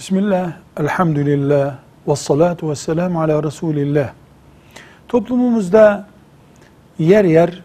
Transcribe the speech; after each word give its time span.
Bismillah, 0.00 0.52
elhamdülillah, 0.76 1.76
ve 2.08 2.16
salatu 2.16 2.70
ve 2.70 2.76
selamu 2.76 3.20
ala 3.20 3.42
Resulillah. 3.42 4.12
Toplumumuzda 5.08 6.06
yer 6.98 7.24
yer, 7.24 7.62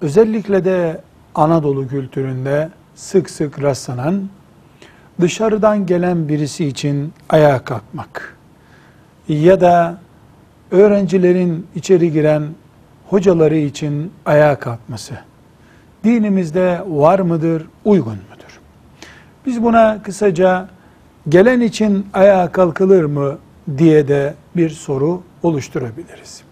özellikle 0.00 0.64
de 0.64 1.00
Anadolu 1.34 1.88
kültüründe 1.88 2.68
sık 2.94 3.30
sık 3.30 3.62
rastlanan, 3.62 4.28
dışarıdan 5.20 5.86
gelen 5.86 6.28
birisi 6.28 6.66
için 6.66 7.12
ayağa 7.28 7.64
kalkmak 7.64 8.36
ya 9.28 9.60
da 9.60 9.98
öğrencilerin 10.70 11.66
içeri 11.74 12.12
giren 12.12 12.42
hocaları 13.08 13.56
için 13.56 14.12
ayağa 14.24 14.58
kalkması 14.58 15.14
dinimizde 16.04 16.82
var 16.86 17.18
mıdır, 17.18 17.66
uygun 17.84 18.18
mudur? 18.30 18.60
Biz 19.46 19.62
buna 19.62 20.02
kısaca 20.02 20.75
gelen 21.28 21.60
için 21.60 22.06
ayağa 22.12 22.52
kalkılır 22.52 23.04
mı 23.04 23.38
diye 23.78 24.08
de 24.08 24.34
bir 24.56 24.70
soru 24.70 25.22
oluşturabiliriz. 25.42 26.42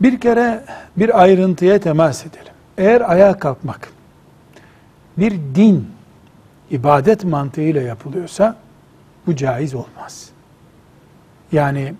Bir 0.00 0.20
kere 0.20 0.64
bir 0.96 1.22
ayrıntıya 1.22 1.80
temas 1.80 2.26
edelim. 2.26 2.52
Eğer 2.78 3.10
ayağa 3.10 3.38
kalkmak 3.38 3.92
bir 5.18 5.32
din, 5.54 5.86
ibadet 6.70 7.24
mantığıyla 7.24 7.82
yapılıyorsa 7.82 8.56
bu 9.26 9.36
caiz 9.36 9.74
olmaz. 9.74 10.28
Yani 11.52 11.94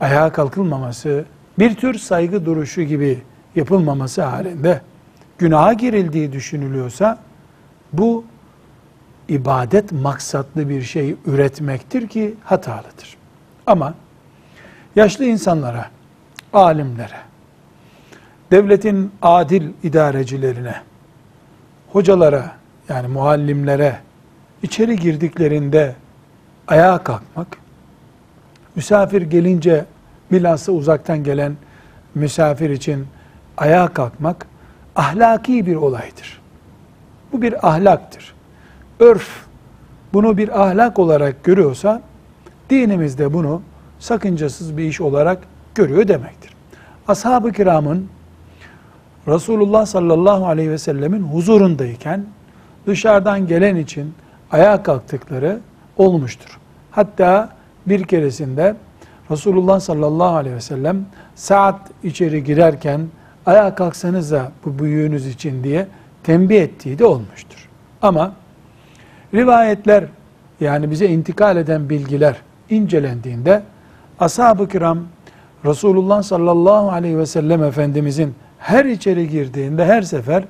ayağa 0.00 0.32
kalkılmaması 0.32 1.24
bir 1.58 1.74
tür 1.74 1.94
saygı 1.94 2.46
duruşu 2.46 2.82
gibi 2.82 3.22
yapılmaması 3.54 4.22
halinde 4.22 4.80
günaha 5.38 5.78
girildiği 5.78 6.32
düşünülüyorsa 6.32 7.18
bu 7.92 8.24
ibadet 9.32 9.92
maksatlı 9.92 10.68
bir 10.68 10.82
şey 10.82 11.14
üretmektir 11.26 12.08
ki 12.08 12.34
hatalıdır. 12.44 13.16
Ama 13.66 13.94
yaşlı 14.96 15.24
insanlara, 15.24 15.90
alimlere, 16.52 17.18
devletin 18.50 19.12
adil 19.22 19.68
idarecilerine, 19.82 20.74
hocalara 21.92 22.50
yani 22.88 23.08
muallimlere 23.08 23.98
içeri 24.62 24.96
girdiklerinde 24.96 25.94
ayağa 26.68 26.98
kalkmak, 26.98 27.58
misafir 28.76 29.22
gelince 29.22 29.84
bilhassa 30.32 30.72
uzaktan 30.72 31.24
gelen 31.24 31.56
misafir 32.14 32.70
için 32.70 33.06
ayağa 33.56 33.88
kalkmak 33.88 34.46
ahlaki 34.96 35.66
bir 35.66 35.76
olaydır. 35.76 36.40
Bu 37.32 37.42
bir 37.42 37.68
ahlaktır. 37.68 38.34
Örf 39.00 39.28
bunu 40.12 40.36
bir 40.36 40.62
ahlak 40.62 40.98
olarak 40.98 41.44
görüyorsa 41.44 42.02
dinimizde 42.70 43.32
bunu 43.32 43.62
sakıncasız 43.98 44.76
bir 44.76 44.84
iş 44.84 45.00
olarak 45.00 45.38
görüyor 45.74 46.08
demektir. 46.08 46.52
Ashab-ı 47.08 47.52
kiramın 47.52 48.08
Resulullah 49.28 49.86
sallallahu 49.86 50.46
aleyhi 50.46 50.70
ve 50.70 50.78
sellemin 50.78 51.22
huzurundayken 51.22 52.24
dışarıdan 52.86 53.46
gelen 53.46 53.76
için 53.76 54.14
ayağa 54.50 54.82
kalktıkları 54.82 55.60
olmuştur. 55.96 56.58
Hatta 56.90 57.48
bir 57.86 58.04
keresinde 58.04 58.76
Resulullah 59.30 59.80
sallallahu 59.80 60.36
aleyhi 60.36 60.56
ve 60.56 60.60
sellem 60.60 61.06
saat 61.34 61.80
içeri 62.02 62.44
girerken 62.44 63.00
ayağa 63.46 63.74
kalksanız 63.74 64.32
da 64.32 64.52
bu 64.64 64.78
büyüğünüz 64.78 65.26
için 65.26 65.64
diye 65.64 65.86
tembih 66.22 66.60
ettiği 66.62 66.98
de 66.98 67.04
olmuştur. 67.04 67.68
Ama 68.02 68.32
rivayetler 69.34 70.04
yani 70.60 70.90
bize 70.90 71.06
intikal 71.06 71.56
eden 71.56 71.88
bilgiler 71.88 72.36
incelendiğinde 72.70 73.62
ashab-ı 74.20 74.68
kiram 74.68 74.98
Resulullah 75.64 76.22
sallallahu 76.22 76.90
aleyhi 76.90 77.18
ve 77.18 77.26
sellem 77.26 77.64
Efendimizin 77.64 78.34
her 78.58 78.84
içeri 78.84 79.28
girdiğinde 79.28 79.84
her 79.84 80.02
sefer 80.02 80.44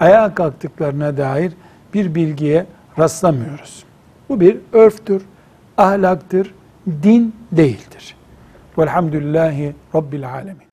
ayağa 0.00 0.34
kalktıklarına 0.34 1.16
dair 1.16 1.52
bir 1.94 2.14
bilgiye 2.14 2.66
rastlamıyoruz. 2.98 3.84
Bu 4.28 4.40
bir 4.40 4.56
örftür, 4.72 5.22
ahlaktır, 5.76 6.54
din 6.86 7.36
değildir. 7.52 8.16
Velhamdülillahi 8.78 9.74
Rabbil 9.94 10.32
Alemin. 10.32 10.71